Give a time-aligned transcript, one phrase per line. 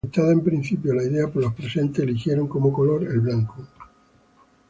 [0.03, 3.57] Aceptada en principio la idea por los presentes, eligieron como color el blanco.